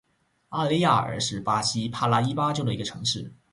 [0.49, 3.35] 阿雷亚尔是巴西帕拉伊巴州的一个市镇。